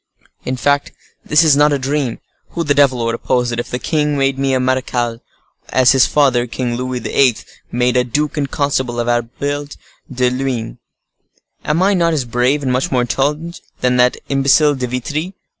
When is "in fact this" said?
0.45-1.43